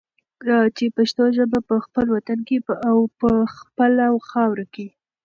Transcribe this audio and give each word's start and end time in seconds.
چې 0.77 0.85
پښتو 0.97 1.23
ژبه 1.37 1.59
په 1.69 1.75
خپل 1.85 2.05
وطن 2.15 2.39
کې 2.47 2.57
او 2.89 2.97
په 3.19 3.29
خپله 3.55 4.05
خاوره 4.29 4.65
کې 4.73 4.87